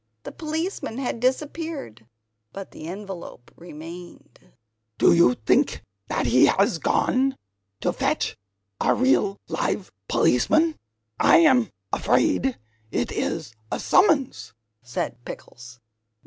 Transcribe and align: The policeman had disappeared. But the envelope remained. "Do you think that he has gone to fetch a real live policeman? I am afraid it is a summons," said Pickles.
The 0.23 0.31
policeman 0.31 0.97
had 0.97 1.19
disappeared. 1.19 2.07
But 2.51 2.71
the 2.71 2.87
envelope 2.87 3.51
remained. 3.55 4.39
"Do 4.97 5.13
you 5.13 5.35
think 5.35 5.83
that 6.07 6.25
he 6.25 6.47
has 6.47 6.79
gone 6.79 7.37
to 7.81 7.93
fetch 7.93 8.35
a 8.79 8.95
real 8.95 9.39
live 9.47 9.91
policeman? 10.07 10.75
I 11.19 11.37
am 11.37 11.69
afraid 11.93 12.57
it 12.89 13.11
is 13.11 13.53
a 13.71 13.79
summons," 13.79 14.55
said 14.81 15.23
Pickles. 15.23 15.79